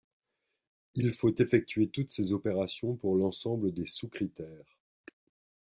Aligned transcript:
Il 0.95 1.13
faut 1.13 1.31
effectuer 1.35 1.87
toutes 1.87 2.11
ces 2.11 2.31
opérations 2.31 2.95
pour 2.95 3.13
l'ensemble 3.15 3.71
des 3.71 3.85
sous-critères. 3.85 4.79